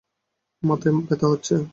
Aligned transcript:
মাথায় 0.63 0.93
ব্যথা 1.07 1.27
হচ্ছে। 1.27 1.55